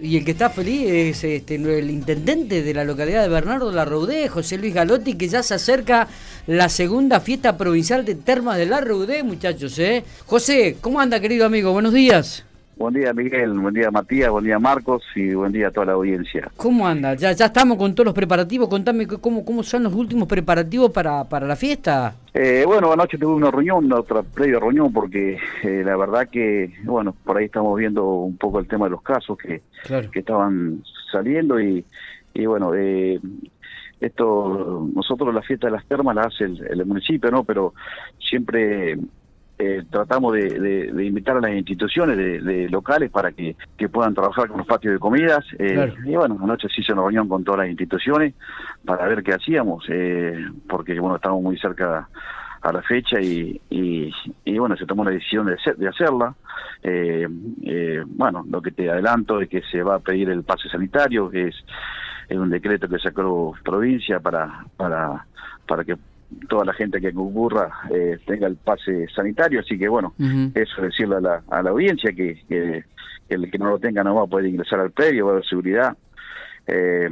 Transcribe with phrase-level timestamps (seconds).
[0.00, 3.84] Y el que está feliz es este, el intendente de la localidad de Bernardo La
[3.84, 6.08] Roudé, José Luis Galotti, que ya se acerca
[6.48, 9.78] la segunda fiesta provincial de Termas de La Roudé, muchachos.
[9.78, 10.02] ¿eh?
[10.26, 11.72] José, ¿cómo anda, querido amigo?
[11.72, 12.44] Buenos días.
[12.76, 13.52] Buen día, Miguel.
[13.52, 14.30] Buen día, Matías.
[14.30, 15.04] Buen día, Marcos.
[15.14, 16.50] Y buen día a toda la audiencia.
[16.56, 17.14] ¿Cómo anda?
[17.14, 18.68] ¿Ya, ya estamos con todos los preparativos?
[18.68, 22.16] Contame cómo, cómo son los últimos preparativos para, para la fiesta.
[22.36, 27.14] Eh, bueno, anoche tuve una reunión, otra previa reunión, porque eh, la verdad que, bueno,
[27.24, 29.62] por ahí estamos viendo un poco el tema de los casos que,
[30.10, 31.84] que estaban saliendo y,
[32.34, 33.20] y bueno, eh,
[34.00, 37.44] esto, nosotros la fiesta de las termas la hace el, el municipio, ¿no?
[37.44, 37.72] Pero
[38.18, 38.98] siempre
[39.56, 43.54] eh, tratamos de, invitar a las instituciones de, locales para que,
[43.92, 45.44] puedan trabajar con los patios de comidas.
[45.58, 48.34] Eh, y bueno, anoche se hizo una reunión con todas las instituciones
[48.84, 52.08] para ver qué hacíamos, eh, porque bueno, estamos muy cerca
[52.62, 56.34] a la fecha y, y, bueno, se tomó la decisión de, de hacerla.
[58.06, 61.48] bueno, lo que te adelanto es que se va a pedir el pase sanitario, que
[61.48, 61.54] es,
[62.28, 65.26] es un decreto que sacó provincia para, para,
[65.66, 65.96] para que
[66.48, 70.14] toda la gente que concurra eh, tenga el pase sanitario, así que bueno,
[70.54, 72.84] eso decirle a la, a la audiencia que, que,
[73.28, 75.46] el que no lo tenga no va a poder ingresar al predio, va a haber
[75.46, 75.96] seguridad.
[76.66, 77.08] Eh,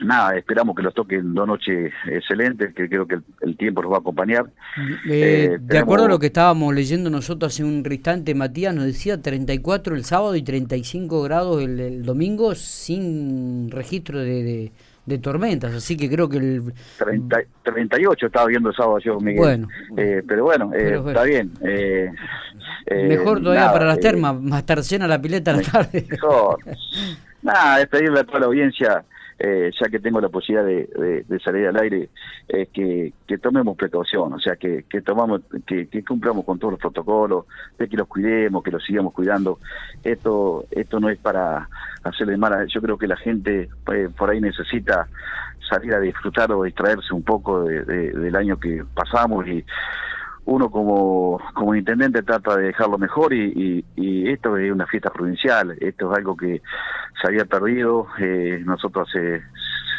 [0.00, 3.96] nada, esperamos que los toquen dos noches excelentes, que creo que el, tiempo nos va
[3.96, 4.46] a acompañar.
[5.08, 9.20] Eh, de acuerdo a lo que estábamos leyendo nosotros hace un instante, Matías nos decía
[9.20, 14.72] 34 el sábado y 35 grados el, el domingo sin registro de de
[15.16, 16.74] tormentas, así que creo que el...
[16.98, 19.38] 30, 38 estaba viendo el sábado yo, Miguel.
[19.38, 21.50] Bueno, eh, pero bueno, eh, está bien.
[21.62, 22.10] Eh,
[22.90, 26.06] mejor todavía para las termas, más estar llena la pileta a la tarde.
[26.10, 26.58] Mejor.
[27.40, 29.04] nada, despedirle a toda la audiencia
[29.40, 32.08] eh, ya que tengo la posibilidad de, salir al aire,
[32.48, 37.46] es que, tomemos precaución, o sea, que, tomamos, que, cumplamos con todos los protocolos,
[37.78, 39.60] de que los cuidemos, que los sigamos cuidando.
[40.02, 41.68] Esto, esto no es para
[42.04, 45.08] hacerle mal, yo creo que la gente eh, por ahí necesita
[45.68, 49.64] salir a disfrutar o distraerse un poco del año que pasamos y
[50.48, 53.84] uno como, como intendente trata de dejarlo mejor y,
[54.30, 56.62] esto es una fiesta provincial, esto es algo que
[57.20, 59.42] se había perdido, eh, nosotros hace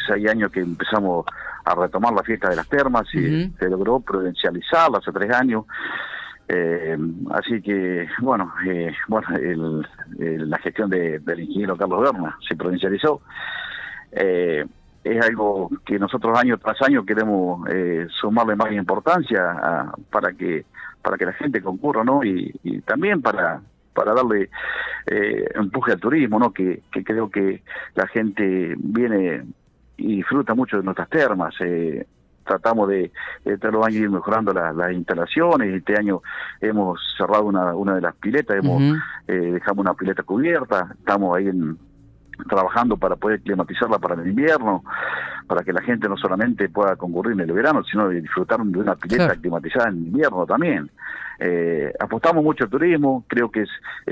[0.07, 1.25] seis años que empezamos
[1.65, 5.65] a retomar la fiesta de las termas y se logró provincializarla hace tres años.
[6.51, 6.97] Eh,
[7.31, 9.27] así que, bueno, eh, bueno
[10.17, 13.21] la gestión de, del ingeniero Carlos Berna se provincializó.
[14.11, 14.65] Eh,
[15.03, 20.65] es algo que nosotros año tras año queremos eh, sumarle más importancia para que
[21.01, 22.51] para que la gente concurra no y,
[22.85, 23.61] también para
[23.93, 24.49] para darle
[25.07, 27.63] eh, empuje al turismo no que, creo que
[27.95, 29.45] la gente viene
[29.97, 32.05] y disfruta mucho de nuestras termas eh,
[32.49, 33.11] tratamos de,
[33.59, 35.73] todos los años ir mejorando las instalaciones.
[35.73, 36.21] Este año
[36.59, 38.81] hemos cerrado una, una de las piletas, hemos
[39.27, 41.77] eh, dejamos una pileta cubierta, estamos ahí en,
[42.47, 44.83] trabajando para poder climatizarla para el invierno,
[45.47, 48.95] para que la gente no solamente pueda concurrir en el verano, sino disfrutar de una
[48.95, 50.89] pileta climatizada en invierno también.
[51.39, 53.69] Eh, apostamos mucho al turismo, creo que es,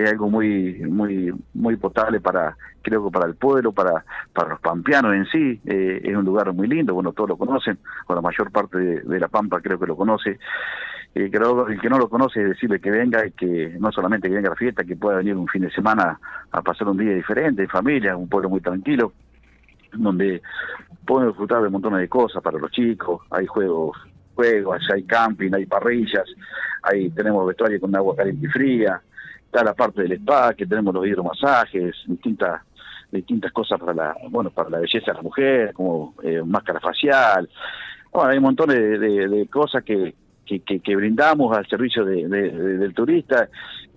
[0.10, 5.14] algo muy muy muy potable para creo que para el pueblo, para para los pampeanos
[5.14, 8.52] en sí, eh, es un lugar muy lindo, bueno, todos lo conocen, o la mayor
[8.52, 10.40] parte de la Pampa creo que lo conoce.
[11.16, 14.50] Eh, el que no lo conoce decirle que venga y que no solamente que venga
[14.50, 16.20] a la fiesta, que pueda venir un fin de semana
[16.52, 19.14] a pasar un día diferente en familia, un pueblo muy tranquilo,
[19.94, 20.42] donde
[21.06, 23.98] pueden disfrutar de montones de cosas para los chicos, hay juegos,
[24.38, 26.25] juegos, hay camping, hay parrillas,
[26.84, 29.02] ahí tenemos vestuario con agua caliente y fría,
[29.46, 32.62] está la parte del spa, que tenemos los hidromasajes, distintas
[33.09, 37.50] distintas cosas para la bueno para la belleza de la mujer como eh, máscara facial.
[38.12, 40.14] Bueno hay un montón de cosas que,
[40.47, 43.50] que, brindamos al servicio de, del turista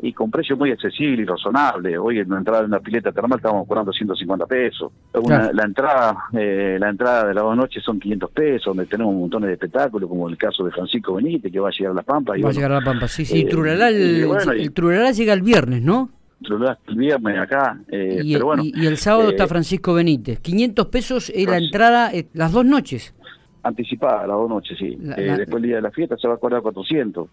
[0.02, 1.96] y con precio muy accesible y razonable.
[1.98, 4.92] Hoy en la entrada de una pileta termal estamos cobrando 150 pesos.
[5.52, 9.20] La entrada eh, la entrada de las dos noches son 500 pesos, donde tenemos un
[9.20, 12.02] montón de espectáculos, como el caso de Francisco Benítez, que va a llegar a La
[12.02, 12.38] Pampa.
[12.38, 13.38] Y va a llegar a La Pampa, sí, sí.
[13.38, 16.10] Eh, el, Truralá llega el viernes, ¿no?
[16.88, 17.78] el viernes acá.
[17.88, 20.40] Eh, y, pero y, el sábado está Francisco Benítez.
[20.40, 23.14] 500 pesos es la entrada las dos noches
[23.62, 24.98] anticipada, las dos noches, sí.
[25.16, 27.28] Eh, después del día de la fiesta se va a cobrar 400.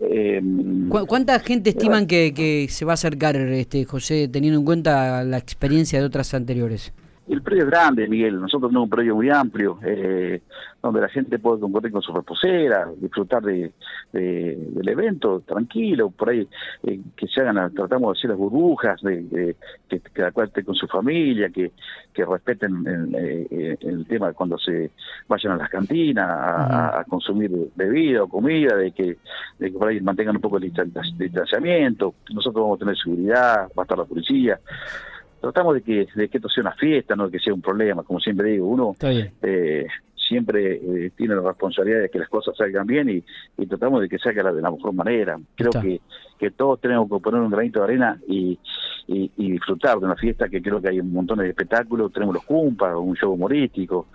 [0.00, 0.42] Eh,
[0.88, 5.38] ¿Cuánta gente estiman que, que se va a acercar, este José, teniendo en cuenta la
[5.38, 6.92] experiencia de otras anteriores?
[7.26, 8.38] El predio es grande, Miguel.
[8.38, 10.42] Nosotros tenemos un predio muy amplio, eh,
[10.82, 13.72] donde la gente puede concurrir con su reposera, disfrutar de,
[14.12, 16.46] del evento tranquilo, por ahí
[16.82, 19.56] eh, que se hagan, tratamos de hacer las burbujas, de,
[19.88, 21.72] que cada cual esté con su familia, que,
[22.12, 24.90] que respeten el, eh, el, tema de cuando se
[25.26, 29.16] vayan a las cantinas a, consumir bebida o comida, de que,
[29.58, 30.70] de que por ahí mantengan un poco el
[31.18, 32.14] distanciamiento.
[32.34, 34.60] Nosotros vamos a tener seguridad, va a estar la policía
[35.44, 38.02] tratamos de que, de que esto sea una fiesta, no de que sea un problema,
[38.02, 42.86] como siempre digo, uno eh, siempre eh, tiene la responsabilidad de que las cosas salgan
[42.86, 45.38] bien y, tratamos de que salga de la mejor manera.
[45.54, 46.00] Creo que,
[46.38, 48.58] que todos tenemos que poner un granito de arena y,
[49.06, 52.44] y, disfrutar de una fiesta que creo que hay un montón de espectáculos, tenemos los
[52.44, 54.06] cumpas, un show humorístico,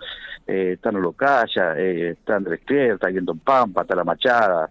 [0.46, 4.70] eh, están los Locaya, eh, está Andrés Pierre, está Viento Pampa, está La Machada,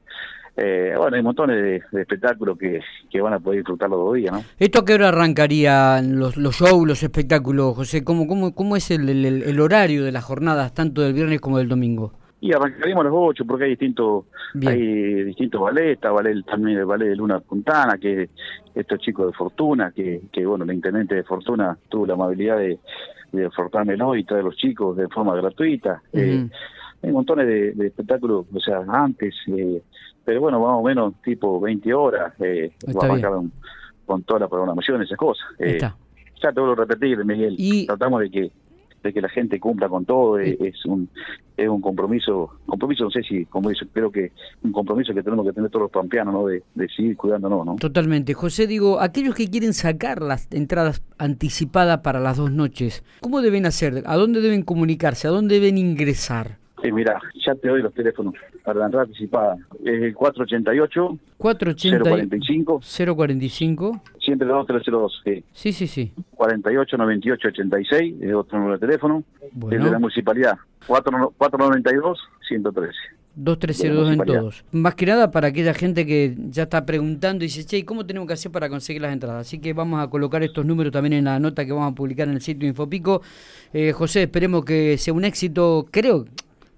[0.61, 4.33] eh, bueno, hay montones de, espectáculos que, que, van a poder disfrutar los dos días,
[4.33, 4.43] ¿no?
[4.57, 8.03] ¿Esto a qué hora arrancarían los, los shows, los espectáculos, José?
[8.03, 11.69] ¿Cómo, cómo, cómo es el, el, horario de las jornadas, tanto del viernes como del
[11.69, 12.13] domingo?
[12.41, 14.25] Y arrancaríamos a las 8 porque hay distintos
[14.65, 18.29] hay distintos ballets, está ballet, también el ballet de Luna Puntana, que
[18.73, 22.79] estos chicos de Fortuna, que, que bueno, el intendente de Fortuna tuvo la amabilidad de,
[23.31, 23.49] de
[24.17, 26.01] y traer a los chicos de forma gratuita.
[26.13, 26.47] eh,
[27.01, 29.81] hay montones de, espectáculos, o sea, antes, eh,
[30.25, 33.21] pero bueno, más o menos tipo 20 horas, eh, vamos
[34.05, 35.45] con toda la programación, esas cosas.
[35.59, 37.85] Eh, ya te vuelvo a repetir, Miguel, y...
[37.85, 38.51] tratamos de que
[39.03, 41.09] de que la gente cumpla con todo, es, un
[41.55, 44.31] es un compromiso, compromiso no sé si, como dice, creo que
[44.63, 46.47] un compromiso que tenemos que tener todos los pampeanos, ¿no?
[46.47, 47.75] De, de seguir cuidándonos, ¿no?
[47.75, 48.33] Totalmente.
[48.33, 53.65] José, digo, aquellos que quieren sacar las entradas anticipadas para las dos noches, ¿cómo deben
[53.65, 54.03] hacer?
[54.05, 55.27] ¿A dónde deben comunicarse?
[55.27, 56.57] ¿A dónde deben ingresar?
[56.81, 58.33] Sí, mira, ya te doy los teléfonos
[58.63, 59.57] para la entrada anticipada.
[59.83, 62.81] Es el 488 045
[63.15, 65.43] 045 102 sí.
[65.51, 66.13] Sí, sí, sí.
[66.35, 69.23] 48 98 86 es otro número de teléfono.
[69.51, 69.77] Bueno.
[69.77, 70.57] Es de la municipalidad.
[70.87, 73.19] 492 113.
[73.35, 74.65] 2302 en todos.
[74.71, 78.27] Más que nada para aquella gente que ya está preguntando y dice, che, ¿cómo tenemos
[78.27, 79.47] que hacer para conseguir las entradas?
[79.47, 82.27] Así que vamos a colocar estos números también en la nota que vamos a publicar
[82.27, 83.21] en el sitio Infopico.
[83.71, 85.87] Eh, José, esperemos que sea un éxito.
[85.89, 86.25] Creo,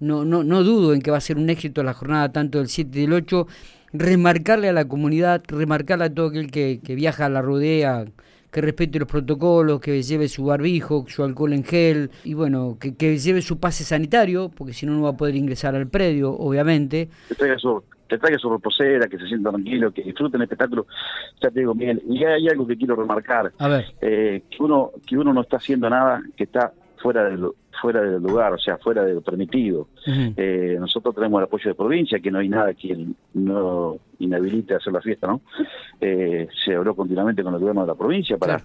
[0.02, 2.68] no, no, no dudo en que va a ser un éxito la jornada tanto del
[2.68, 3.48] 7 y del 8,
[3.94, 8.06] remarcarle a la comunidad, remarcarle a todo aquel que, que viaja a la rodea,
[8.52, 12.96] que respete los protocolos, que lleve su barbijo, su alcohol en gel y bueno, que,
[12.96, 16.32] que lleve su pase sanitario, porque si no no va a poder ingresar al predio,
[16.32, 17.10] obviamente.
[17.30, 20.86] Que traiga su, que traiga su reposera, que se sienta tranquilo, que disfruten el espectáculo.
[21.42, 23.86] Ya te digo, Miguel, y hay algo que quiero remarcar, a ver.
[24.02, 28.02] Eh, que uno que uno no está haciendo nada que está fuera de lo, fuera
[28.02, 29.88] del lugar, o sea, fuera de lo permitido.
[30.06, 34.94] eh, nosotros tenemos el apoyo de provincia, que no hay nada que no inhabilite hacer
[34.94, 35.42] la fiesta, ¿no?
[36.00, 38.62] Eh, se habló continuamente con el gobierno de la provincia para,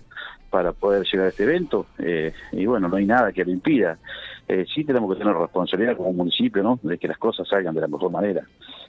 [0.50, 3.99] para poder llegar a este evento, eh, y bueno, no hay nada que lo impida.
[4.49, 6.79] Eh, sí tenemos que tener responsabilidad como municipio, ¿no?
[6.83, 8.44] De que las cosas salgan de la mejor manera.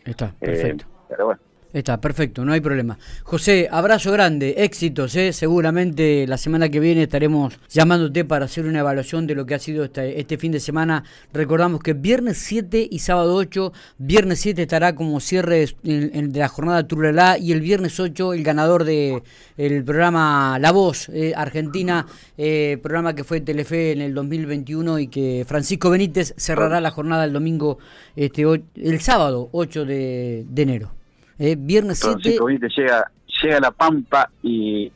[0.06, 0.86] Está, perfecto.
[1.10, 1.42] pero bueno.
[1.78, 2.98] Está, perfecto, no hay problema.
[3.22, 5.32] José, abrazo grande, éxitos, ¿eh?
[5.32, 9.60] seguramente la semana que viene estaremos llamándote para hacer una evaluación de lo que ha
[9.60, 11.04] sido este, este fin de semana.
[11.34, 16.88] Recordamos que viernes 7 y sábado 8, viernes 7 estará como cierre de, la jornada
[16.88, 19.22] Turalá y el viernes 8 el ganador del
[19.58, 22.08] el programa La Voz eh, Argentina,
[22.40, 27.24] eh, programa que fue Telefe en el 2021 y que Francisco Benítez cerrará la jornada
[27.24, 27.78] el domingo,
[28.16, 28.46] este,
[28.78, 30.98] el sábado 8 de enero.
[31.40, 32.38] Eh, viernes 7.
[32.76, 33.12] llega,
[33.42, 34.92] llega a La Pampa y,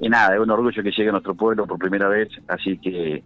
[0.00, 3.22] y nada, es un orgullo que llegue a nuestro pueblo por primera vez, así que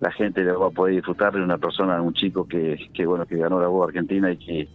[0.00, 3.36] la gente va a poder disfrutar de una persona, un chico que, que bueno, que
[3.36, 4.68] ganó la voz argentina y que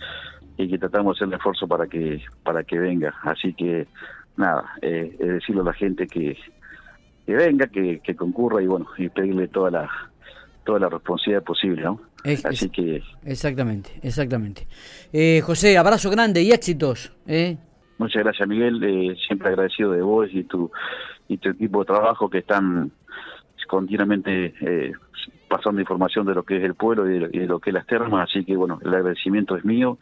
[0.58, 3.88] y que tratamos de hacer el esfuerzo para que para que venga, así que
[4.36, 6.38] nada, eh, es decirle a la gente que,
[7.26, 10.09] que venga, que, que concurra y bueno, y pedirle toda la
[10.70, 12.00] toda la responsabilidad posible, ¿no?
[12.44, 13.02] Así que...
[13.26, 14.68] Exactamente, exactamente.
[15.12, 17.12] Eh, José, abrazo grande y éxitos.
[17.26, 17.58] ¿eh?
[17.98, 18.80] Muchas gracias, Miguel.
[18.84, 20.72] Eh, siempre agradecido de vos y tu,
[21.28, 22.92] y tu equipo de trabajo que están
[23.68, 24.92] continuamente eh,
[25.48, 28.30] pasando información de lo que es el pueblo y de, lo que es las termas.
[28.30, 29.98] Así que, bueno, el agradecimiento es mío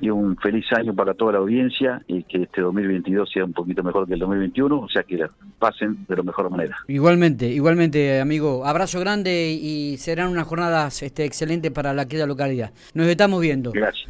[0.00, 3.82] y un feliz año para toda la audiencia y que este 2022 sea un poquito
[3.82, 5.26] mejor que el 2021, o sea que
[5.58, 6.76] pasen de la mejor manera.
[6.88, 8.66] Igualmente, igualmente, amigo.
[8.66, 12.72] Abrazo grande y serán unas jornadas este, excelentes para la queda localidad.
[12.94, 13.72] Nos estamos viendo.
[13.72, 14.08] Gracias.